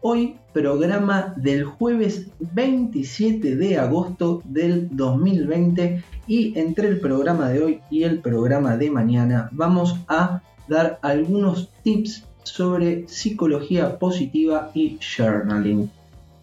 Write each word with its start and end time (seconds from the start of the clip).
Hoy, 0.00 0.36
programa 0.52 1.34
del 1.36 1.64
jueves 1.64 2.28
27 2.38 3.56
de 3.56 3.78
agosto 3.78 4.42
del 4.44 4.88
2020 4.96 6.04
y 6.28 6.56
entre 6.56 6.86
el 6.86 7.00
programa 7.00 7.48
de 7.48 7.64
hoy 7.64 7.80
y 7.90 8.04
el 8.04 8.20
programa 8.20 8.76
de 8.76 8.92
mañana 8.92 9.48
vamos 9.50 9.96
a 10.06 10.40
dar 10.68 11.00
algunos 11.02 11.70
tips 11.82 12.24
sobre 12.44 13.08
psicología 13.08 13.98
positiva 13.98 14.70
y 14.72 15.00
journaling. 15.00 15.90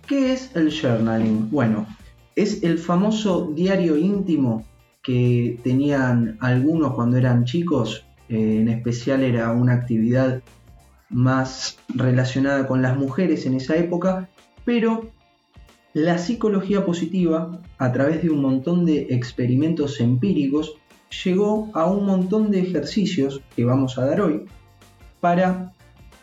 ¿Qué 0.05 0.33
es 0.33 0.53
el 0.53 0.69
journaling? 0.69 1.49
Bueno, 1.49 1.87
es 2.35 2.61
el 2.61 2.77
famoso 2.77 3.53
diario 3.55 3.95
íntimo 3.95 4.65
que 5.01 5.61
tenían 5.63 6.37
algunos 6.41 6.93
cuando 6.93 7.15
eran 7.15 7.45
chicos, 7.45 8.03
eh, 8.27 8.57
en 8.59 8.67
especial 8.67 9.23
era 9.23 9.53
una 9.53 9.75
actividad 9.75 10.41
más 11.09 11.77
relacionada 11.89 12.67
con 12.67 12.81
las 12.81 12.97
mujeres 12.97 13.45
en 13.45 13.55
esa 13.55 13.75
época, 13.75 14.29
pero 14.63 15.11
la 15.93 16.17
psicología 16.17 16.85
positiva, 16.85 17.61
a 17.77 17.91
través 17.91 18.21
de 18.21 18.29
un 18.29 18.41
montón 18.41 18.85
de 18.85 19.07
experimentos 19.11 20.01
empíricos, 20.01 20.75
llegó 21.23 21.69
a 21.73 21.85
un 21.85 22.05
montón 22.05 22.51
de 22.51 22.59
ejercicios 22.59 23.41
que 23.55 23.63
vamos 23.63 23.97
a 23.97 24.05
dar 24.05 24.21
hoy 24.21 24.45
para 25.21 25.71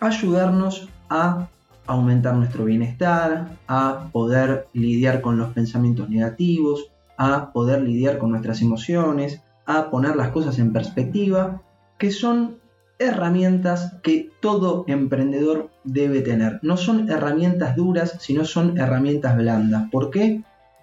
ayudarnos 0.01 0.89
a 1.09 1.49
aumentar 1.87 2.35
nuestro 2.35 2.65
bienestar, 2.65 3.57
a 3.67 4.11
poder 4.13 4.69
lidiar 4.73 5.21
con 5.21 5.39
los 5.39 5.53
pensamientos 5.53 6.09
negativos, 6.11 6.91
a 7.17 7.53
poder 7.53 7.83
lidiar 7.83 8.19
con 8.19 8.31
nuestras 8.31 8.63
emociones, 8.63 9.43
a 9.67 9.91
poner 9.91 10.17
las 10.17 10.31
cosas 10.31 10.59
en 10.59 10.73
perspectiva, 10.73 11.63
que 11.99 12.11
son 12.11 12.59
herramientas 13.03 13.95
que 14.03 14.31
todo 14.41 14.85
emprendedor 14.89 15.71
debe 15.85 16.21
tener. 16.21 16.59
No 16.63 16.77
son 16.77 17.11
herramientas 17.11 17.77
duras, 17.77 18.17
sino 18.21 18.45
son 18.45 18.79
herramientas 18.79 19.37
blandas. 19.37 19.91
¿Por 19.91 20.11
qué? 20.11 20.43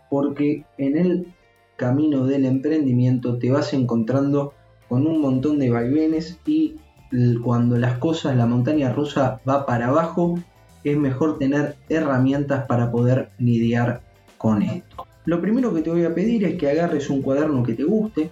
Porque 0.09 0.65
en 0.77 0.97
el 0.97 1.33
camino 1.75 2.25
del 2.25 2.45
emprendimiento 2.45 3.37
te 3.37 3.49
vas 3.49 3.73
encontrando 3.73 4.53
con 4.87 5.07
un 5.07 5.21
montón 5.21 5.59
de 5.59 5.69
vaivenes 5.69 6.39
y 6.45 6.75
cuando 7.43 7.77
las 7.77 7.97
cosas, 7.97 8.35
la 8.35 8.45
montaña 8.45 8.91
rusa 8.91 9.41
va 9.47 9.65
para 9.65 9.87
abajo, 9.87 10.37
es 10.83 10.97
mejor 10.97 11.39
tener 11.39 11.75
herramientas 11.89 12.65
para 12.67 12.91
poder 12.91 13.31
lidiar 13.39 14.01
con 14.37 14.61
esto. 14.61 15.07
Lo 15.25 15.41
primero 15.41 15.73
que 15.73 15.81
te 15.81 15.89
voy 15.89 16.05
a 16.05 16.13
pedir 16.13 16.43
es 16.45 16.55
que 16.55 16.69
agarres 16.69 17.09
un 17.09 17.21
cuaderno 17.21 17.63
que 17.63 17.73
te 17.73 17.83
guste 17.83 18.29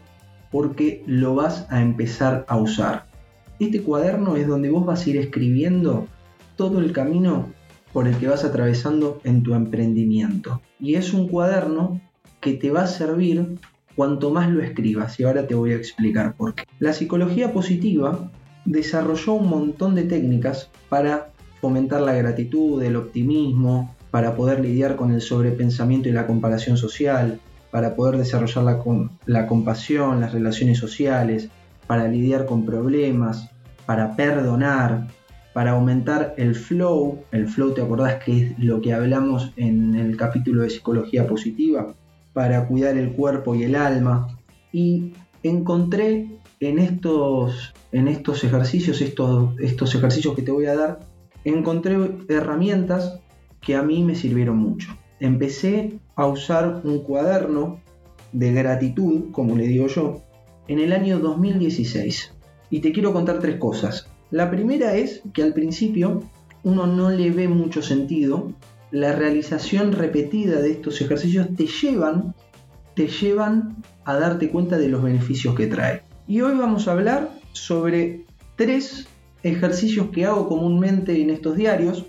porque 0.51 1.03
lo 1.05 1.35
vas 1.35 1.67
a 1.69 1.81
empezar 1.81 2.45
a 2.47 2.57
usar. 2.57 3.06
Este 3.59 3.81
cuaderno 3.81 4.35
es 4.35 4.47
donde 4.47 4.69
vos 4.69 4.85
vas 4.85 5.05
a 5.05 5.09
ir 5.09 5.17
escribiendo 5.17 6.07
todo 6.55 6.79
el 6.79 6.91
camino 6.91 7.51
por 7.91 8.07
el 8.07 8.17
que 8.17 8.27
vas 8.27 8.43
atravesando 8.43 9.19
en 9.23 9.43
tu 9.43 9.55
emprendimiento. 9.55 10.61
Y 10.79 10.95
es 10.95 11.13
un 11.13 11.27
cuaderno 11.27 11.99
que 12.39 12.53
te 12.53 12.69
va 12.69 12.83
a 12.83 12.87
servir 12.87 13.57
cuanto 13.95 14.29
más 14.29 14.49
lo 14.49 14.61
escribas. 14.61 15.19
Y 15.19 15.23
ahora 15.23 15.47
te 15.47 15.55
voy 15.55 15.73
a 15.73 15.77
explicar 15.77 16.35
por 16.35 16.53
qué. 16.53 16.63
La 16.79 16.93
psicología 16.93 17.51
positiva 17.51 18.31
desarrolló 18.65 19.33
un 19.33 19.49
montón 19.49 19.95
de 19.95 20.03
técnicas 20.03 20.69
para 20.89 21.31
fomentar 21.59 22.01
la 22.01 22.13
gratitud, 22.13 22.83
el 22.83 22.95
optimismo, 22.95 23.95
para 24.11 24.35
poder 24.35 24.59
lidiar 24.59 24.95
con 24.95 25.11
el 25.11 25.21
sobrepensamiento 25.21 26.09
y 26.09 26.11
la 26.11 26.27
comparación 26.27 26.77
social, 26.77 27.39
para 27.71 27.95
poder 27.95 28.17
desarrollar 28.17 28.63
la, 28.63 28.83
la 29.25 29.47
compasión, 29.47 30.21
las 30.21 30.31
relaciones 30.31 30.77
sociales, 30.77 31.49
para 31.87 32.07
lidiar 32.07 32.45
con 32.45 32.65
problemas, 32.65 33.49
para 33.85 34.15
perdonar, 34.15 35.07
para 35.53 35.71
aumentar 35.71 36.35
el 36.37 36.53
flow. 36.53 37.23
El 37.31 37.47
flow, 37.47 37.73
¿te 37.73 37.81
acordás 37.81 38.23
que 38.23 38.43
es 38.43 38.59
lo 38.59 38.81
que 38.81 38.93
hablamos 38.93 39.53
en 39.55 39.95
el 39.95 40.15
capítulo 40.17 40.61
de 40.61 40.69
psicología 40.69 41.25
positiva? 41.25 41.95
Para 42.33 42.67
cuidar 42.67 42.97
el 42.97 43.13
cuerpo 43.13 43.55
y 43.55 43.63
el 43.63 43.75
alma. 43.75 44.37
Y 44.71 45.13
encontré 45.41 46.27
en 46.59 46.79
estos, 46.79 47.73
en 47.91 48.07
estos 48.07 48.43
ejercicios, 48.43 49.01
estos, 49.01 49.57
estos 49.59 49.95
ejercicios 49.95 50.35
que 50.35 50.41
te 50.41 50.51
voy 50.51 50.65
a 50.65 50.75
dar, 50.75 50.99
encontré 51.43 51.97
herramientas 52.27 53.19
que 53.61 53.75
a 53.75 53.81
mí 53.81 54.03
me 54.03 54.15
sirvieron 54.15 54.57
mucho. 54.57 54.95
Empecé 55.19 55.99
a 56.15 56.27
usar 56.27 56.81
un 56.83 56.99
cuaderno 56.99 57.79
de 58.31 58.51
gratitud, 58.51 59.31
como 59.31 59.55
le 59.55 59.67
digo 59.67 59.87
yo, 59.87 60.21
en 60.67 60.79
el 60.79 60.93
año 60.93 61.19
2016. 61.19 62.33
Y 62.69 62.79
te 62.79 62.91
quiero 62.91 63.13
contar 63.13 63.39
tres 63.39 63.57
cosas. 63.57 64.09
La 64.31 64.51
primera 64.51 64.95
es 64.95 65.21
que 65.33 65.43
al 65.43 65.53
principio 65.53 66.23
uno 66.63 66.85
no 66.87 67.09
le 67.09 67.31
ve 67.31 67.47
mucho 67.47 67.81
sentido. 67.81 68.51
La 68.91 69.13
realización 69.13 69.93
repetida 69.93 70.61
de 70.61 70.71
estos 70.71 71.01
ejercicios 71.01 71.47
te 71.55 71.67
llevan, 71.67 72.35
te 72.93 73.07
llevan 73.07 73.83
a 74.03 74.17
darte 74.17 74.49
cuenta 74.49 74.77
de 74.77 74.89
los 74.89 75.03
beneficios 75.03 75.55
que 75.55 75.67
trae. 75.67 76.03
Y 76.27 76.41
hoy 76.41 76.57
vamos 76.57 76.87
a 76.87 76.91
hablar 76.91 77.31
sobre 77.53 78.25
tres 78.55 79.07
ejercicios 79.43 80.09
que 80.09 80.25
hago 80.25 80.47
comúnmente 80.47 81.21
en 81.21 81.29
estos 81.29 81.55
diarios 81.55 82.05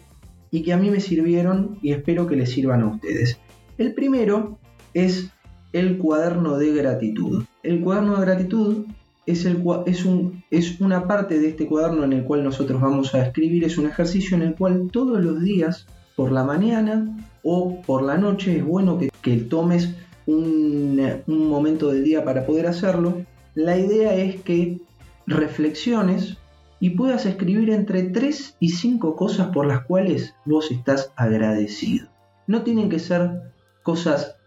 y 0.51 0.63
que 0.63 0.73
a 0.73 0.77
mí 0.77 0.91
me 0.91 1.01
sirvieron 1.01 1.79
y 1.83 1.93
espero 1.93 2.27
que 2.27 2.37
les 2.37 2.51
sirvan 2.51 2.83
a 2.83 2.89
ustedes. 2.89 3.39
El 3.77 3.95
primero 3.95 4.59
es 4.95 5.31
el 5.73 5.99
cuaderno 5.99 6.57
de 6.57 6.73
gratitud. 6.73 7.45
El 7.63 7.81
cuaderno 7.81 8.17
de 8.17 8.27
gratitud 8.27 8.87
es, 9.27 9.45
es, 9.45 10.05
un, 10.05 10.43
es 10.51 10.81
una 10.81 11.07
parte 11.07 11.39
de 11.39 11.49
este 11.49 11.67
cuaderno 11.67 12.05
en 12.05 12.15
el 12.15 12.25
cual 12.25 12.45
nosotros 12.45 12.81
vamos 12.81 13.15
a 13.15 13.27
escribir, 13.27 13.65
es 13.65 13.77
un 13.79 13.87
ejercicio 13.87 14.37
en 14.37 14.43
el 14.43 14.55
cual 14.55 14.89
todos 14.91 15.23
los 15.23 15.43
días, 15.43 15.87
por 16.17 16.33
la 16.33 16.45
mañana 16.45 17.17
o 17.43 17.81
por 17.83 18.03
la 18.03 18.17
noche, 18.17 18.57
es 18.59 18.65
bueno 18.65 18.99
que, 18.99 19.37
tomes 19.37 19.95
un, 20.27 21.01
un 21.27 21.49
momento 21.49 21.91
del 21.93 22.03
día 22.05 22.25
para 22.25 22.47
poder 22.47 22.67
hacerlo. 22.67 23.23
La 23.55 23.77
idea 23.77 24.15
es 24.15 24.41
que 24.41 24.79
reflexiones 25.27 26.39
y 26.81 26.91
puedas 26.91 27.27
escribir 27.27 27.71
entre 27.71 28.05
3 28.05 28.57
y 28.61 28.71
5 28.71 29.17
cosas 29.17 29.49
por 29.49 29.67
las 29.67 29.85
cuales 29.85 30.35
vos 30.45 30.71
estás 30.71 31.13
agradecido. 31.17 32.09
No 32.47 32.63
tienen 32.63 32.89
que 32.89 32.99
ser 32.99 33.53
cosas 33.83 34.38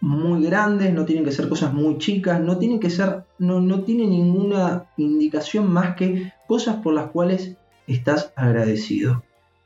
muy 0.00 0.44
grandes, 0.44 0.92
no 0.92 1.04
tienen 1.04 1.24
que 1.24 1.32
ser 1.32 1.48
cosas 1.48 1.72
muy 1.72 1.98
chicas, 1.98 2.40
no 2.40 2.58
tienen 2.58 2.80
que 2.80 2.90
ser, 2.90 3.24
no, 3.38 3.60
no 3.60 3.82
tiene 3.82 4.06
ninguna 4.06 4.84
indicación 4.96 5.70
más 5.72 5.96
que 5.96 6.32
cosas 6.46 6.76
por 6.76 6.94
las 6.94 7.10
cuales 7.10 7.56
estás 7.86 8.32
agradecido. 8.36 9.22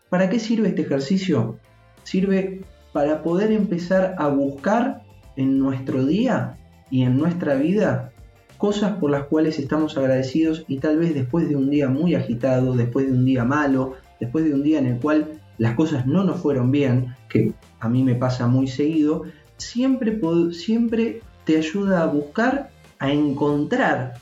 ¿Para 0.08 0.30
qué 0.30 0.38
sirve 0.38 0.68
este 0.68 0.82
ejercicio? 0.82 1.58
Sirve 2.04 2.62
para 2.92 3.22
poder 3.22 3.52
empezar 3.52 4.14
a 4.18 4.28
buscar 4.28 5.02
en 5.36 5.58
nuestro 5.58 6.04
día 6.04 6.58
y 6.90 7.02
en 7.02 7.16
nuestra 7.18 7.54
vida 7.54 8.12
cosas 8.58 8.92
por 8.98 9.10
las 9.10 9.24
cuales 9.24 9.58
estamos 9.58 9.96
agradecidos 9.96 10.64
y 10.68 10.78
tal 10.78 10.98
vez 10.98 11.14
después 11.14 11.48
de 11.48 11.56
un 11.56 11.68
día 11.68 11.88
muy 11.88 12.14
agitado, 12.14 12.74
después 12.74 13.06
de 13.06 13.12
un 13.12 13.24
día 13.24 13.44
malo, 13.44 13.94
después 14.20 14.44
de 14.44 14.54
un 14.54 14.62
día 14.62 14.78
en 14.78 14.86
el 14.86 15.00
cual 15.00 15.40
las 15.58 15.74
cosas 15.74 16.06
no 16.06 16.22
nos 16.22 16.40
fueron 16.40 16.70
bien, 16.70 17.14
que 17.28 17.52
a 17.80 17.88
mí 17.88 18.04
me 18.04 18.14
pasa 18.14 18.46
muy 18.46 18.68
seguido, 18.68 19.24
siempre, 19.62 20.20
siempre 20.52 21.20
te 21.44 21.56
ayuda 21.56 22.02
a 22.02 22.06
buscar, 22.06 22.70
a 22.98 23.10
encontrar 23.10 24.14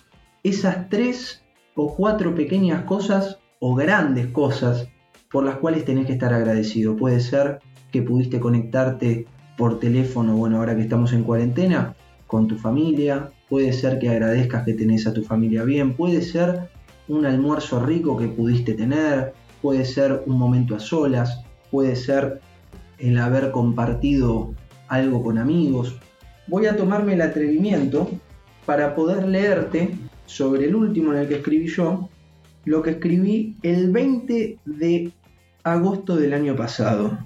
esas 0.42 0.88
tres 0.88 1.42
o 1.74 1.94
cuatro 1.94 2.34
pequeñas 2.34 2.84
cosas 2.84 3.38
o 3.58 3.74
grandes 3.74 4.26
cosas 4.28 4.88
por 5.30 5.44
las 5.44 5.56
cuales 5.56 5.84
tenés 5.84 6.06
que 6.06 6.12
estar 6.12 6.32
agradecido. 6.32 6.96
Puede 6.96 7.20
ser 7.20 7.60
que 7.92 8.02
pudiste 8.02 8.40
conectarte 8.40 9.26
por 9.56 9.78
teléfono, 9.78 10.36
bueno, 10.36 10.58
ahora 10.58 10.74
que 10.74 10.82
estamos 10.82 11.12
en 11.12 11.24
cuarentena, 11.24 11.94
con 12.26 12.46
tu 12.46 12.56
familia, 12.56 13.30
puede 13.48 13.72
ser 13.72 13.98
que 13.98 14.08
agradezcas 14.08 14.64
que 14.64 14.74
tenés 14.74 15.06
a 15.06 15.12
tu 15.12 15.22
familia 15.22 15.64
bien, 15.64 15.94
puede 15.94 16.22
ser 16.22 16.70
un 17.08 17.26
almuerzo 17.26 17.84
rico 17.84 18.16
que 18.16 18.28
pudiste 18.28 18.74
tener, 18.74 19.34
puede 19.60 19.84
ser 19.84 20.22
un 20.26 20.38
momento 20.38 20.76
a 20.76 20.80
solas, 20.80 21.42
puede 21.70 21.96
ser 21.96 22.40
el 22.98 23.18
haber 23.18 23.50
compartido 23.50 24.54
algo 24.90 25.22
con 25.22 25.38
amigos. 25.38 25.96
Voy 26.46 26.66
a 26.66 26.76
tomarme 26.76 27.14
el 27.14 27.22
atrevimiento 27.22 28.10
para 28.66 28.94
poder 28.94 29.26
leerte 29.26 29.94
sobre 30.26 30.66
el 30.66 30.74
último 30.74 31.12
en 31.12 31.20
el 31.20 31.28
que 31.28 31.36
escribí 31.36 31.68
yo, 31.68 32.08
lo 32.64 32.82
que 32.82 32.90
escribí 32.90 33.56
el 33.62 33.90
20 33.90 34.58
de 34.66 35.12
agosto 35.62 36.16
del 36.16 36.34
año 36.34 36.54
pasado. 36.54 37.18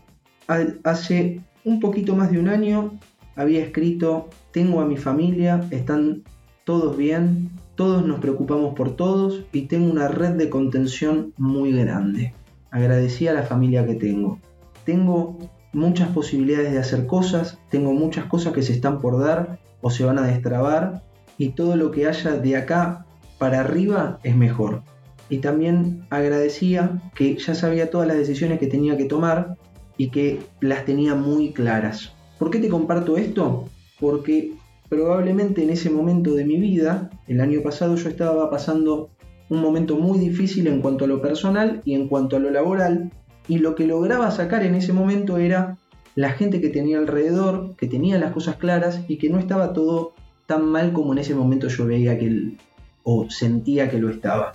Hace 0.84 1.40
un 1.64 1.80
poquito 1.80 2.14
más 2.14 2.30
de 2.30 2.38
un 2.38 2.48
año 2.48 2.98
había 3.34 3.64
escrito, 3.64 4.28
tengo 4.52 4.80
a 4.80 4.86
mi 4.86 4.96
familia, 4.96 5.66
están 5.70 6.22
todos 6.64 6.96
bien, 6.96 7.50
todos 7.74 8.06
nos 8.06 8.20
preocupamos 8.20 8.74
por 8.74 8.94
todos 8.94 9.42
y 9.52 9.62
tengo 9.62 9.90
una 9.90 10.08
red 10.08 10.32
de 10.32 10.50
contención 10.50 11.32
muy 11.38 11.72
grande. 11.72 12.34
Agradecí 12.70 13.26
a 13.26 13.32
la 13.32 13.42
familia 13.42 13.86
que 13.86 13.94
tengo. 13.94 14.38
Tengo 14.84 15.38
muchas 15.74 16.08
posibilidades 16.08 16.72
de 16.72 16.78
hacer 16.78 17.06
cosas, 17.06 17.58
tengo 17.70 17.92
muchas 17.92 18.26
cosas 18.26 18.52
que 18.52 18.62
se 18.62 18.72
están 18.72 19.00
por 19.00 19.20
dar 19.20 19.58
o 19.80 19.90
se 19.90 20.04
van 20.04 20.18
a 20.18 20.26
destrabar 20.26 21.02
y 21.36 21.50
todo 21.50 21.76
lo 21.76 21.90
que 21.90 22.06
haya 22.06 22.32
de 22.32 22.56
acá 22.56 23.06
para 23.38 23.60
arriba 23.60 24.18
es 24.22 24.36
mejor. 24.36 24.82
Y 25.28 25.38
también 25.38 26.06
agradecía 26.10 27.02
que 27.14 27.36
ya 27.36 27.54
sabía 27.54 27.90
todas 27.90 28.06
las 28.06 28.16
decisiones 28.16 28.58
que 28.58 28.66
tenía 28.66 28.96
que 28.96 29.04
tomar 29.04 29.56
y 29.96 30.10
que 30.10 30.40
las 30.60 30.84
tenía 30.84 31.14
muy 31.14 31.52
claras. 31.52 32.12
¿Por 32.38 32.50
qué 32.50 32.58
te 32.58 32.68
comparto 32.68 33.16
esto? 33.16 33.68
Porque 34.00 34.52
probablemente 34.88 35.62
en 35.62 35.70
ese 35.70 35.90
momento 35.90 36.34
de 36.34 36.44
mi 36.44 36.56
vida, 36.56 37.10
el 37.26 37.40
año 37.40 37.62
pasado 37.62 37.96
yo 37.96 38.08
estaba 38.08 38.50
pasando 38.50 39.10
un 39.48 39.60
momento 39.60 39.96
muy 39.96 40.18
difícil 40.18 40.66
en 40.66 40.80
cuanto 40.80 41.04
a 41.04 41.08
lo 41.08 41.20
personal 41.20 41.82
y 41.84 41.94
en 41.94 42.08
cuanto 42.08 42.36
a 42.36 42.40
lo 42.40 42.50
laboral, 42.50 43.12
y 43.48 43.58
lo 43.58 43.74
que 43.74 43.86
lograba 43.86 44.30
sacar 44.30 44.62
en 44.62 44.74
ese 44.74 44.92
momento 44.92 45.38
era 45.38 45.78
la 46.14 46.30
gente 46.30 46.60
que 46.60 46.68
tenía 46.68 46.98
alrededor, 46.98 47.74
que 47.76 47.86
tenía 47.86 48.18
las 48.18 48.32
cosas 48.32 48.56
claras 48.56 49.00
y 49.08 49.18
que 49.18 49.28
no 49.28 49.38
estaba 49.38 49.72
todo 49.72 50.14
tan 50.46 50.66
mal 50.66 50.92
como 50.92 51.12
en 51.12 51.18
ese 51.18 51.34
momento 51.34 51.68
yo 51.68 51.86
veía 51.86 52.18
que 52.18 52.56
o 53.02 53.28
sentía 53.28 53.90
que 53.90 53.98
lo 53.98 54.10
estaba. 54.10 54.52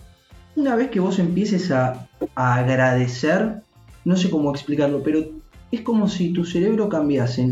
Una 0.55 0.75
vez 0.75 0.89
que 0.89 0.99
vos 0.99 1.19
empieces 1.19 1.71
a, 1.71 2.09
a 2.35 2.55
agradecer, 2.55 3.61
no 4.05 4.15
sé 4.15 4.29
cómo 4.29 4.51
explicarlo, 4.51 5.03
pero 5.03 5.23
es 5.71 5.81
como 5.81 6.07
si 6.07 6.33
tu 6.33 6.45
cerebro 6.45 6.89
cambiase. 6.89 7.45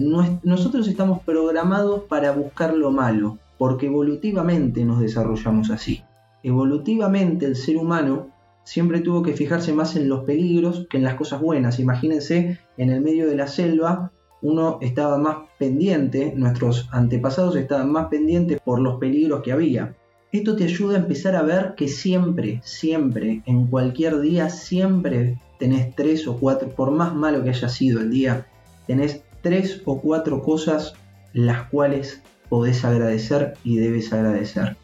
Nosotros 0.44 0.88
estamos 0.88 1.22
programados 1.24 2.04
para 2.04 2.32
buscar 2.32 2.74
lo 2.74 2.92
malo, 2.92 3.38
porque 3.58 3.86
evolutivamente 3.86 4.84
nos 4.84 5.00
desarrollamos 5.00 5.70
así. 5.70 6.02
Evolutivamente 6.44 7.46
el 7.46 7.56
ser 7.56 7.78
humano 7.78 8.30
siempre 8.68 9.00
tuvo 9.00 9.24
que 9.24 9.32
fijarse 9.32 9.72
más 9.72 9.96
en 9.96 10.10
los 10.10 10.26
peligros 10.26 10.88
que 10.90 10.98
en 10.98 11.06
las 11.06 11.16
cosas 11.16 11.40
buenas. 11.40 11.80
Imagínense, 11.80 12.60
en 12.76 12.90
el 12.90 13.00
medio 13.00 13.26
de 13.26 13.38
la 13.38 13.48
selva, 13.48 14.12
uno 14.42 14.78
estaba 14.82 15.18
más 15.18 15.38
pendiente, 15.58 16.34
nuestros 16.36 16.90
antepasados 16.92 17.56
estaban 17.56 17.90
más 17.90 18.08
pendientes 18.08 18.60
por 18.60 18.82
los 18.82 19.00
peligros 19.00 19.42
que 19.42 19.54
había. 19.54 19.96
Esto 20.34 20.58
te 20.58 20.66
ayuda 20.66 20.98
a 20.98 21.00
empezar 21.00 21.38
a 21.38 21.44
ver 21.44 21.76
que 21.78 21.88
siempre, 21.88 22.60
siempre, 22.62 23.42
en 23.46 23.68
cualquier 23.68 24.20
día, 24.20 24.50
siempre 24.50 25.40
tenés 25.60 25.96
tres 25.96 26.28
o 26.28 26.36
cuatro, 26.36 26.68
por 26.68 26.92
más 26.92 27.16
malo 27.16 27.42
que 27.46 27.52
haya 27.52 27.70
sido 27.70 28.02
el 28.02 28.12
día, 28.12 28.48
tenés 28.86 29.24
tres 29.42 29.82
o 29.86 30.02
cuatro 30.02 30.44
cosas 30.44 30.94
las 31.32 31.70
cuales 31.70 32.22
podés 32.50 32.84
agradecer 32.84 33.54
y 33.64 33.78
debes 33.78 34.12
agradecer. 34.12 34.76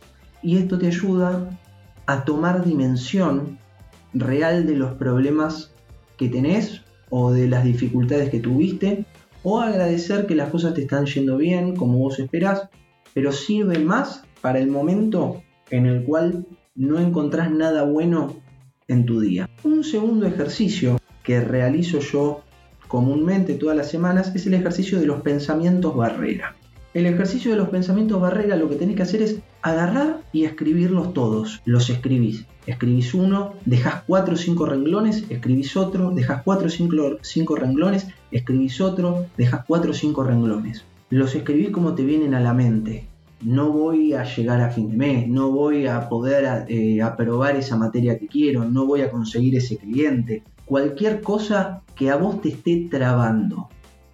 Y 0.42 0.56
esto 0.56 0.80
te 0.80 0.88
ayuda 0.88 1.50
a 2.06 2.24
tomar 2.24 2.64
dimensión 2.64 3.60
real 4.14 4.66
de 4.66 4.76
los 4.76 4.94
problemas 4.94 5.74
que 6.18 6.30
tenés 6.30 6.82
o 7.10 7.32
de 7.32 7.48
las 7.48 7.64
dificultades 7.64 8.30
que 8.30 8.40
tuviste 8.40 9.06
o 9.44 9.60
agradecer 9.60 10.26
que 10.26 10.36
las 10.36 10.50
cosas 10.50 10.74
te 10.74 10.82
están 10.82 11.06
yendo 11.06 11.38
bien 11.38 11.76
como 11.76 11.98
vos 11.98 12.20
esperás, 12.20 12.70
pero 13.14 13.32
sirve 13.32 13.80
más 13.80 14.24
para 14.42 14.60
el 14.60 14.68
momento 14.68 15.44
en 15.70 15.86
el 15.86 16.04
cual 16.04 16.46
no 16.76 17.00
encontrás 17.00 17.52
nada 17.52 17.84
bueno 17.84 18.36
en 18.88 19.06
tu 19.06 19.20
día. 19.20 19.50
Un 19.64 19.84
segundo 19.84 20.26
ejercicio 20.26 21.00
que 21.24 21.42
realizo 21.42 22.00
yo 22.00 22.42
comúnmente 22.88 23.56
todas 23.56 23.78
las 23.78 23.90
semanas 23.90 24.34
es 24.36 24.46
el 24.46 24.54
ejercicio 24.54 25.00
de 25.00 25.06
los 25.06 25.22
pensamientos 25.22 25.96
barrera. 25.96 26.56
El 26.94 27.08
ejercicio 27.08 27.52
de 27.52 27.58
los 27.58 27.70
pensamientos 27.70 28.22
barrera 28.22 28.56
lo 28.56 28.70
que 28.70 28.76
tenés 28.76 28.96
que 28.96 29.02
hacer 29.02 29.22
es 29.22 29.40
agarrar 29.64 30.22
y 30.32 30.46
escribirlos 30.46 31.14
todos. 31.14 31.62
Los 31.66 31.90
escribís. 31.90 32.46
Escribís 32.68 33.14
uno, 33.14 33.56
dejas 33.66 34.04
cuatro 34.06 34.36
o 34.36 34.38
cinco 34.38 34.68
renglones, 34.68 35.26
escribís 35.30 35.76
otro, 35.76 36.12
dejas 36.12 36.44
cuatro 36.44 36.68
o 36.68 36.70
cinco 36.70 37.56
renglones, 37.56 38.08
escribís 38.32 38.80
otro, 38.80 39.26
dejas 39.38 39.66
cuatro 39.66 39.92
o 39.92 39.94
cinco 39.94 40.24
renglones. 40.24 40.86
Los 41.10 41.34
escribís 41.34 41.72
como 41.72 41.96
te 41.96 42.04
vienen 42.04 42.36
a 42.36 42.40
la 42.40 42.54
mente 42.54 43.08
no 43.44 43.72
voy 43.72 44.14
a 44.14 44.24
llegar 44.24 44.62
a 44.62 44.70
fin 44.70 44.90
de 44.90 44.98
mes, 44.98 45.28
no 45.28 45.52
voy 45.52 45.86
a 45.88 46.08
poder 46.08 46.66
eh, 46.68 47.02
aprobar 47.02 47.56
esa 47.56 47.76
materia 47.76 48.18
que 48.18 48.28
quiero, 48.28 48.66
no 48.66 48.86
voy 48.86 49.02
a 49.02 49.12
conseguir 49.12 49.56
ese 49.56 49.78
cliente. 49.78 50.44
Cualquier 50.66 51.22
cosa 51.22 51.82
que 51.96 52.10
a 52.10 52.16
vos 52.16 52.42
te 52.42 52.50
esté 52.50 52.88
trabando. 52.90 53.70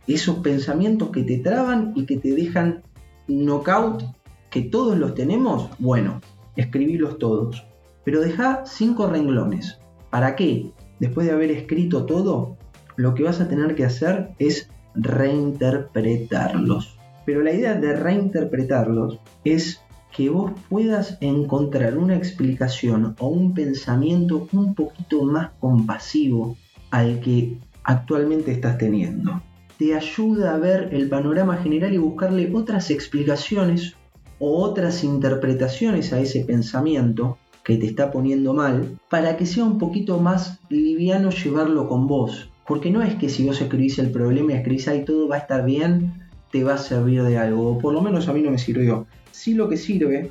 Esos 0.10 0.40
pensamientos 0.40 1.12
que 1.12 1.24
te 1.24 1.38
traban 1.38 1.94
y 1.96 2.06
que 2.06 2.18
te 2.18 2.34
dejan 2.34 2.84
knockout, 3.28 4.04
que 4.50 4.64
todos 4.64 4.98
los 4.98 5.16
tenemos, 5.16 5.70
bueno, 5.80 6.20
escribílos 6.58 7.20
todos. 7.20 7.64
Pero 8.04 8.20
deja 8.20 8.66
cinco 8.66 9.08
renglones. 9.08 9.80
¿Para 10.10 10.36
qué? 10.36 10.72
Después 11.00 11.28
de 11.28 11.34
haber 11.34 11.52
escrito 11.52 12.06
todo, 12.06 12.58
lo 12.98 13.16
que 13.16 13.24
vas 13.24 13.40
a 13.40 13.48
tener 13.48 13.76
que 13.76 13.86
hacer 13.86 14.32
es 14.40 14.70
reinterpretarlos 14.96 17.00
pero 17.30 17.44
la 17.44 17.54
idea 17.54 17.76
de 17.76 17.96
reinterpretarlos 17.96 19.20
es 19.44 19.82
que 20.18 20.32
vos 20.32 20.52
puedas 20.68 21.20
encontrar 21.22 21.96
una 21.96 22.16
explicación 22.16 23.16
o 23.20 23.28
un 23.28 23.54
pensamiento 23.54 24.48
un 24.52 24.74
poquito 24.74 25.22
más 25.26 25.52
compasivo 25.60 26.58
al 26.90 27.20
que 27.20 27.60
actualmente 27.84 28.52
estás 28.52 28.80
teniendo. 28.80 29.44
Te 29.80 29.96
ayuda 29.96 30.56
a 30.56 30.58
ver 30.58 30.90
el 30.92 31.08
panorama 31.08 31.56
general 31.56 31.94
y 31.94 31.98
buscarle 31.98 32.52
otras 32.54 32.92
explicaciones 32.92 33.96
o 34.38 34.62
otras 34.62 35.06
interpretaciones 35.06 36.12
a 36.12 36.20
ese 36.20 36.44
pensamiento 36.44 37.38
que 37.64 37.78
te 37.78 37.86
está 37.86 38.12
poniendo 38.12 38.54
mal 38.54 39.00
para 39.10 39.38
que 39.38 39.46
sea 39.46 39.64
un 39.64 39.78
poquito 39.78 40.20
más 40.20 40.60
liviano 40.68 41.30
llevarlo 41.30 41.88
con 41.88 42.08
vos. 42.08 42.52
Porque 42.68 42.92
no 42.92 43.02
es 43.02 43.16
que 43.16 43.30
si 43.30 43.46
vos 43.46 43.62
escribís 43.62 44.00
el 44.00 44.12
problema 44.12 44.52
y 44.52 44.56
escribís 44.56 44.90
ahí 44.90 45.06
todo 45.06 45.30
va 45.30 45.38
a 45.38 45.40
estar 45.40 45.64
bien, 45.64 46.28
te 46.52 46.62
va 46.66 46.74
a 46.74 46.78
servir 46.78 47.24
de 47.24 47.38
algo, 47.38 47.72
o 47.72 47.78
por 47.78 47.94
lo 47.94 48.02
menos 48.02 48.28
a 48.28 48.34
mí 48.34 48.42
no 48.42 48.52
me 48.52 48.58
sirvió. 48.58 49.08
Sí 49.32 49.54
lo 49.54 49.70
que 49.70 49.78
sirve 49.78 50.30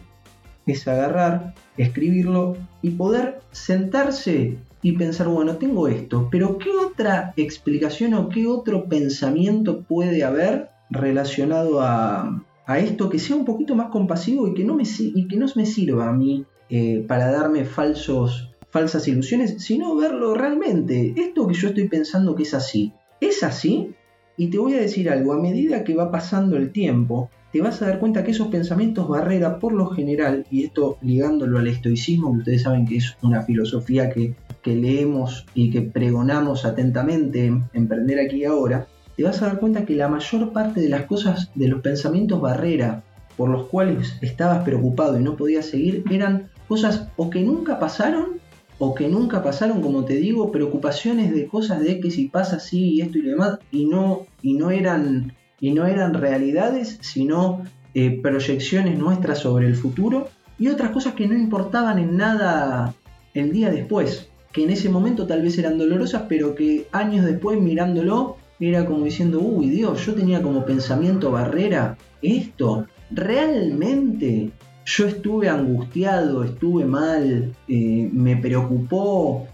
es 0.66 0.86
agarrar, 0.86 1.54
escribirlo 1.78 2.54
y 2.82 2.90
poder 2.90 3.40
sentarse 3.52 4.58
y 4.82 4.92
pensar, 4.92 5.28
bueno, 5.28 5.56
tengo 5.56 5.88
esto, 5.88 6.28
pero 6.30 6.58
¿qué 6.58 6.70
otra 6.70 7.32
explicación 7.36 8.14
o 8.14 8.28
qué 8.28 8.46
otro 8.46 8.88
pensamiento 8.88 9.82
puede 9.82 10.22
haber 10.22 10.70
relacionado 10.90 11.80
a, 11.80 12.44
esto 12.78 13.08
que 13.08 13.18
sea 13.18 13.34
un 13.34 13.46
poquito 13.46 13.74
más 13.74 13.88
compasivo 13.88 14.46
y 14.46 14.54
que 14.54 14.62
no 14.62 14.74
me, 14.74 14.84
y 14.84 15.26
que 15.26 15.36
no 15.36 15.46
me 15.56 15.64
sirva 15.64 16.10
a 16.10 16.12
mí 16.12 16.44
eh, 16.68 17.02
para 17.08 17.30
darme 17.30 17.64
falsos, 17.64 18.54
falsas 18.68 19.08
ilusiones, 19.08 19.56
sino 19.58 19.96
verlo 19.96 20.34
realmente. 20.34 21.14
Esto 21.16 21.46
que 21.46 21.54
yo 21.54 21.68
estoy 21.68 21.88
pensando 21.88 22.34
que 22.34 22.42
es 22.42 22.52
así, 22.52 22.92
¿es 23.20 23.42
así? 23.42 23.94
Y 24.38 24.46
te 24.46 24.58
voy 24.58 24.74
a 24.74 24.80
decir 24.80 25.10
algo, 25.10 25.32
a 25.32 25.40
medida 25.40 25.82
que 25.82 25.96
va 25.96 26.12
pasando 26.12 26.56
el 26.56 26.70
tiempo, 26.70 27.28
te 27.52 27.60
vas 27.60 27.82
a 27.82 27.86
dar 27.88 27.98
cuenta 27.98 28.22
que 28.22 28.30
esos 28.30 28.46
pensamientos 28.46 29.08
barrera, 29.08 29.58
por 29.58 29.72
lo 29.72 29.86
general, 29.86 30.46
y 30.48 30.62
esto 30.62 30.96
ligándolo 31.02 31.58
al 31.58 31.66
estoicismo, 31.66 32.32
que 32.32 32.38
ustedes 32.38 32.62
saben 32.62 32.86
que 32.86 32.98
es 32.98 33.16
una 33.20 33.42
filosofía 33.42 34.10
que, 34.10 34.34
leemos 34.64 35.46
y 35.54 35.70
que 35.70 35.80
pregonamos 35.80 36.66
atentamente 36.66 37.46
en 37.46 37.64
Emprender 37.72 38.20
aquí 38.20 38.42
y 38.42 38.44
ahora, 38.44 38.86
te 39.16 39.24
vas 39.24 39.40
a 39.40 39.46
dar 39.46 39.60
cuenta 39.60 39.86
que 39.86 39.96
la 39.96 40.08
mayor 40.08 40.52
parte 40.52 40.82
de 40.82 40.90
las 40.90 41.06
cosas, 41.06 41.50
de 41.54 41.68
los 41.68 41.80
pensamientos 41.80 42.38
barrera 42.38 43.02
por 43.38 43.48
los 43.48 43.66
cuales 43.68 44.18
estabas 44.20 44.64
preocupado 44.64 45.18
y 45.18 45.22
no 45.22 45.36
podías 45.36 45.64
seguir, 45.64 46.04
eran 46.10 46.50
cosas 46.68 47.08
o 47.16 47.30
que 47.30 47.40
nunca 47.40 47.78
pasaron 47.78 48.40
o 48.78 48.94
que 48.94 49.08
nunca 49.08 49.42
pasaron, 49.42 49.80
como 49.82 50.04
te 50.04 50.14
digo, 50.14 50.52
preocupaciones 50.52 51.34
de 51.34 51.46
cosas 51.46 51.80
de 51.80 52.00
que 52.00 52.10
si 52.10 52.28
pasa 52.28 52.56
así 52.56 52.94
y 52.94 53.00
esto 53.00 53.18
y 53.18 53.22
lo 53.22 53.30
demás, 53.30 53.58
y 53.72 53.86
no, 53.86 54.26
y 54.42 54.54
no, 54.54 54.70
eran, 54.70 55.34
y 55.60 55.72
no 55.72 55.86
eran 55.86 56.14
realidades, 56.14 56.98
sino 57.00 57.62
eh, 57.94 58.20
proyecciones 58.22 58.98
nuestras 58.98 59.40
sobre 59.40 59.66
el 59.66 59.74
futuro, 59.74 60.28
y 60.58 60.68
otras 60.68 60.90
cosas 60.90 61.14
que 61.14 61.26
no 61.26 61.34
importaban 61.34 61.98
en 61.98 62.16
nada 62.16 62.94
el 63.34 63.52
día 63.52 63.70
después, 63.70 64.28
que 64.52 64.64
en 64.64 64.70
ese 64.70 64.88
momento 64.88 65.26
tal 65.26 65.42
vez 65.42 65.58
eran 65.58 65.78
dolorosas, 65.78 66.22
pero 66.28 66.54
que 66.54 66.86
años 66.92 67.24
después 67.24 67.60
mirándolo 67.60 68.36
era 68.60 68.86
como 68.86 69.04
diciendo, 69.04 69.40
uy 69.40 69.68
Dios, 69.68 70.04
yo 70.04 70.14
tenía 70.14 70.42
como 70.42 70.64
pensamiento 70.64 71.30
barrera 71.30 71.96
esto, 72.22 72.86
realmente 73.10 74.50
yo 74.88 75.06
estuve 75.06 75.50
angustiado, 75.50 76.44
estuve 76.44 76.86
mal, 76.86 77.54
eh, 77.68 78.10
me 78.10 78.36
preocupó, 78.36 79.46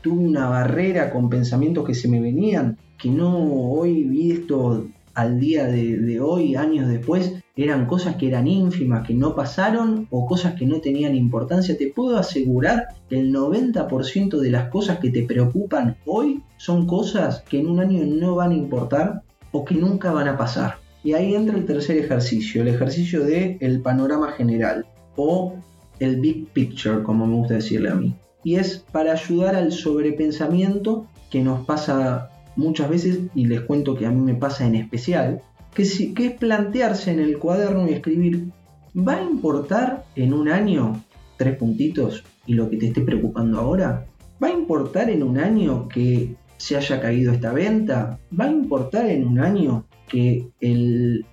tuve 0.00 0.24
una 0.24 0.48
barrera 0.48 1.10
con 1.10 1.28
pensamientos 1.28 1.84
que 1.84 1.94
se 1.94 2.06
me 2.06 2.20
venían, 2.20 2.78
que 2.96 3.10
no 3.10 3.72
hoy 3.72 4.04
vi 4.04 4.30
esto 4.30 4.86
al 5.14 5.40
día 5.40 5.64
de, 5.66 6.20
hoy, 6.20 6.54
años 6.54 6.88
después, 6.88 7.34
eran 7.56 7.86
cosas 7.86 8.14
que 8.14 8.28
eran 8.28 8.46
ínfimas, 8.46 9.04
que 9.04 9.14
no 9.14 9.34
pasaron 9.34 10.06
o 10.10 10.26
cosas 10.26 10.54
que 10.54 10.64
no 10.64 10.80
tenían 10.80 11.16
importancia. 11.16 11.76
Te 11.76 11.88
puedo 11.88 12.16
asegurar 12.16 12.86
que 13.08 13.18
el 13.18 13.34
90% 13.34 14.38
de 14.38 14.50
las 14.50 14.68
cosas 14.68 15.00
que 15.00 15.10
te 15.10 15.24
preocupan 15.24 15.96
hoy 16.06 16.40
son 16.56 16.86
cosas 16.86 17.42
que 17.48 17.58
en 17.58 17.66
un 17.66 17.80
año 17.80 18.04
no 18.06 18.36
van 18.36 18.52
a 18.52 18.56
importar 18.56 19.22
o 19.50 19.64
que 19.64 19.74
nunca 19.74 20.12
van 20.12 20.28
a 20.28 20.36
pasar. 20.36 20.76
Y 21.04 21.12
ahí 21.12 21.34
entra 21.34 21.56
el 21.56 21.64
tercer 21.64 21.96
ejercicio, 21.96 22.62
el 22.62 22.68
ejercicio 22.68 23.24
de 23.24 23.56
el 23.60 23.80
panorama 23.80 24.32
general 24.32 24.86
o 25.16 25.54
el 26.00 26.20
big 26.20 26.48
picture, 26.48 27.02
como 27.02 27.26
me 27.26 27.36
gusta 27.36 27.54
decirle 27.54 27.90
a 27.90 27.94
mí. 27.94 28.14
Y 28.44 28.56
es 28.56 28.84
para 28.92 29.12
ayudar 29.12 29.56
al 29.56 29.72
sobrepensamiento 29.72 31.06
que 31.30 31.42
nos 31.42 31.64
pasa 31.66 32.30
muchas 32.56 32.90
veces, 32.90 33.20
y 33.34 33.46
les 33.46 33.60
cuento 33.60 33.94
que 33.94 34.06
a 34.06 34.10
mí 34.10 34.20
me 34.20 34.34
pasa 34.34 34.66
en 34.66 34.74
especial, 34.74 35.42
que, 35.74 35.84
que 36.14 36.26
es 36.26 36.32
plantearse 36.32 37.12
en 37.12 37.20
el 37.20 37.38
cuaderno 37.38 37.88
y 37.88 37.92
escribir, 37.92 38.48
¿va 38.96 39.16
a 39.16 39.22
importar 39.22 40.04
en 40.16 40.32
un 40.32 40.48
año 40.48 41.04
tres 41.36 41.56
puntitos 41.56 42.24
y 42.46 42.54
lo 42.54 42.68
que 42.68 42.76
te 42.76 42.86
esté 42.86 43.02
preocupando 43.02 43.60
ahora? 43.60 44.06
¿Va 44.42 44.48
a 44.48 44.52
importar 44.52 45.10
en 45.10 45.22
un 45.22 45.38
año 45.38 45.88
que 45.88 46.34
se 46.56 46.76
haya 46.76 47.00
caído 47.00 47.32
esta 47.32 47.52
venta? 47.52 48.18
¿Va 48.38 48.46
a 48.46 48.50
importar 48.50 49.06
en 49.06 49.26
un 49.26 49.38
año 49.38 49.84
que 50.08 50.48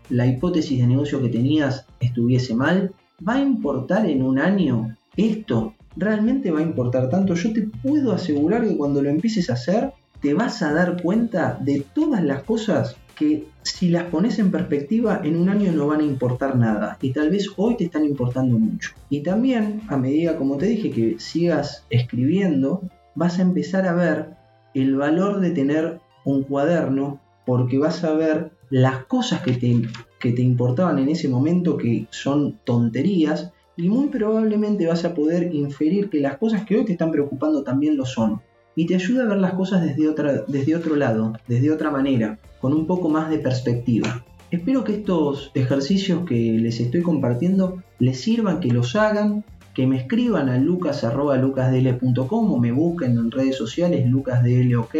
la 0.10 0.27
hipótesis 0.27 0.79
de 0.79 0.88
negocio 0.88 1.22
que 1.22 1.29
tenías 1.29 1.88
estuviese 2.00 2.53
mal? 2.53 2.94
¿Va 3.27 3.36
a 3.36 3.41
importar 3.41 4.05
en 4.05 4.22
un 4.22 4.39
año 4.39 4.96
esto? 5.15 5.74
¿Realmente 5.96 6.51
va 6.51 6.60
a 6.60 6.63
importar 6.63 7.10
tanto? 7.10 7.34
Yo 7.34 7.53
te 7.53 7.63
puedo 7.82 8.12
asegurar 8.12 8.67
que 8.67 8.77
cuando 8.77 9.01
lo 9.01 9.10
empieces 9.10 9.50
a 9.50 9.53
hacer, 9.53 9.94
te 10.22 10.34
vas 10.34 10.62
a 10.62 10.74
dar 10.74 11.01
cuenta 11.01 11.58
de 11.62 11.86
todas 11.94 12.24
las 12.24 12.44
cosas 12.44 12.98
que 13.15 13.48
si 13.62 13.89
las 13.89 14.03
pones 14.05 14.39
en 14.39 14.51
perspectiva 14.51 15.22
en 15.24 15.38
un 15.38 15.48
año 15.48 15.72
no 15.72 15.88
van 15.88 16.01
a 16.01 16.03
importar 16.03 16.58
nada 16.58 16.98
y 17.01 17.13
tal 17.13 17.29
vez 17.29 17.50
hoy 17.55 17.77
te 17.77 17.86
están 17.86 18.03
importando 18.03 18.60
mucho. 18.60 18.91
Y 19.10 19.22
también 19.22 19.82
a 19.88 19.98
medida, 19.98 20.38
como 20.38 20.58
te 20.58 20.65
dije, 20.65 20.91
que 20.91 21.15
sigas 21.17 21.86
escribiendo, 21.89 22.82
vas 23.15 23.39
a 23.39 23.44
empezar 23.44 23.88
a 23.88 23.94
ver 23.94 24.32
el 24.74 24.96
valor 24.96 25.39
de 25.39 25.51
tener 25.51 26.01
un 26.25 26.44
cuaderno 26.44 27.22
porque 27.46 27.77
vas 27.77 28.03
a 28.03 28.13
ver 28.13 28.51
las 28.69 29.05
cosas 29.05 29.41
que 29.41 29.53
te, 29.53 29.81
que 30.19 30.31
te 30.31 30.41
importaban 30.41 31.00
en 31.00 31.10
ese 31.10 31.27
momento 31.27 31.77
que 31.77 32.07
son 32.10 32.60
tonterías 32.63 33.51
y 33.77 33.89
muy 33.89 34.07
probablemente 34.07 34.88
vas 34.88 35.03
a 35.05 35.13
poder 35.13 35.53
inferir 35.53 36.10
que 36.10 36.22
las 36.22 36.38
cosas 36.38 36.65
que 36.65 36.77
hoy 36.77 36.86
te 36.86 36.93
están 36.93 37.12
preocupando 37.12 37.63
también 37.63 37.98
lo 37.98 38.05
son. 38.05 38.41
Y 38.75 38.86
te 38.86 38.95
ayuda 38.95 39.24
a 39.24 39.27
ver 39.27 39.38
las 39.38 39.53
cosas 39.53 39.84
desde, 39.84 40.10
otra, 40.10 40.43
desde 40.48 40.75
otro 40.75 40.95
lado, 40.95 41.34
desde 41.48 41.72
otra 41.72 41.91
manera, 41.91 42.39
con 42.60 42.74
un 42.74 42.88
poco 42.88 43.10
más 43.10 43.29
de 43.29 43.39
perspectiva. 43.39 44.25
Espero 44.51 44.84
que 44.84 44.95
estos 44.95 45.51
ejercicios 45.53 46.25
que 46.25 46.57
les 46.60 46.79
estoy 46.79 47.01
compartiendo 47.01 47.81
les 48.00 48.19
sirvan, 48.19 48.60
que 48.60 48.69
los 48.69 48.95
hagan, 48.95 49.43
que 49.74 49.88
me 49.88 49.98
escriban 49.98 50.50
a 50.50 50.57
lucas.lucasdl.com 50.57 52.51
o 52.51 52.57
me 52.57 52.72
busquen 52.72 53.17
en 53.17 53.31
redes 53.31 53.57
sociales 53.57 54.07
lucasdlok 54.07 54.95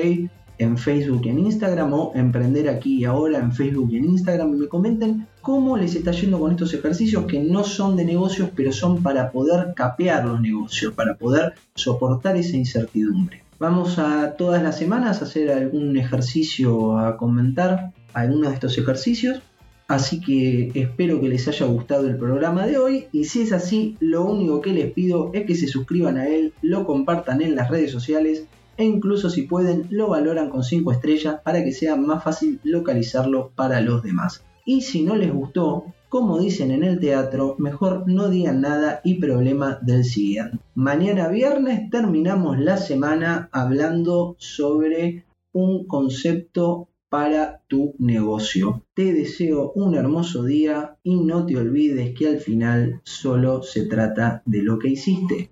en 0.58 0.78
Facebook 0.78 1.22
y 1.26 1.30
en 1.30 1.40
Instagram 1.40 1.94
o 1.94 2.12
Emprender 2.16 2.70
aquí 2.70 3.00
y 3.00 3.06
ahora 3.06 3.40
en 3.40 3.52
Facebook 3.52 3.90
y 3.92 3.98
en 3.98 4.06
Instagram 4.06 4.54
y 4.56 4.58
me 4.58 4.68
comenten 4.68 5.28
cómo 5.42 5.78
les 5.78 5.96
está 5.96 6.12
yendo 6.12 6.40
con 6.40 6.52
estos 6.52 6.74
ejercicios 6.74 7.26
que 7.26 7.40
no 7.40 7.64
son 7.64 7.96
de 7.96 8.06
negocios 8.06 8.50
pero 8.56 8.72
son 8.72 9.04
para 9.04 9.32
poder 9.32 9.74
capear 9.76 10.26
los 10.26 10.42
negocios, 10.42 10.94
para 10.94 11.16
poder 11.16 11.54
soportar 11.76 12.38
esa 12.38 12.56
incertidumbre. 12.56 13.44
Vamos 13.58 14.00
a 14.00 14.36
todas 14.38 14.62
las 14.62 14.78
semanas 14.78 15.22
a 15.22 15.26
hacer 15.26 15.50
algún 15.50 15.96
ejercicio, 15.98 16.98
a 16.98 17.16
comentar 17.16 17.94
algunos 18.14 18.50
de 18.50 18.56
estos 18.56 18.78
ejercicios. 18.78 19.42
Así 19.88 20.20
que 20.20 20.72
espero 20.74 21.22
que 21.22 21.30
les 21.30 21.48
haya 21.48 21.66
gustado 21.68 22.08
el 22.08 22.18
programa 22.18 22.66
de 22.66 22.78
hoy 22.80 23.06
y 23.12 23.26
si 23.26 23.44
es 23.44 23.54
así, 23.54 23.98
lo 24.00 24.26
único 24.26 24.60
que 24.60 24.74
les 24.74 24.92
pido 24.92 25.30
es 25.34 25.46
que 25.46 25.56
se 25.56 25.68
suscriban 25.68 26.18
a 26.18 26.28
él, 26.28 26.54
lo 26.64 26.86
compartan 26.86 27.42
en 27.44 27.56
las 27.56 27.70
redes 27.70 27.92
sociales 27.92 28.46
e 28.78 28.86
incluso 28.86 29.30
si 29.30 29.44
pueden 29.44 29.88
lo 29.90 30.10
valoran 30.10 30.50
con 30.50 30.64
5 30.64 30.92
estrellas 30.92 31.42
para 31.44 31.64
que 31.64 31.72
sea 31.72 31.96
más 31.96 32.24
fácil 32.24 32.60
localizarlo 32.64 33.52
para 33.56 33.82
los 33.82 34.04
demás. 34.04 34.44
Y 34.66 34.82
si 34.82 35.04
no 35.04 35.16
les 35.16 35.32
gustó, 35.32 35.86
como 36.10 36.40
dicen 36.40 36.72
en 36.72 36.84
el 36.84 37.00
teatro, 37.00 37.56
mejor 37.60 38.04
no 38.08 38.30
digan 38.30 38.62
nada 38.62 39.02
y 39.04 39.16
problema 39.16 39.78
del 39.82 40.04
siguiente. 40.04 40.58
Mañana 40.74 41.28
viernes 41.28 41.90
terminamos 41.90 42.60
la 42.60 42.78
semana 42.78 43.50
hablando 43.52 44.36
sobre 44.40 45.26
un 45.52 45.86
concepto 45.86 46.90
para 47.10 47.62
tu 47.68 47.96
negocio. 48.00 48.84
Te 48.94 49.14
deseo 49.14 49.72
un 49.76 49.96
hermoso 49.96 50.44
día 50.44 50.98
y 51.04 51.22
no 51.22 51.46
te 51.46 51.58
olvides 51.58 52.18
que 52.18 52.28
al 52.28 52.40
final 52.40 53.02
solo 53.04 53.62
se 53.64 53.86
trata 53.86 54.42
de 54.46 54.64
lo 54.64 54.80
que 54.80 54.90
hiciste. 54.90 55.52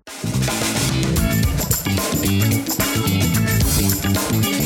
Thank 2.26 2.72
you. 4.46 4.63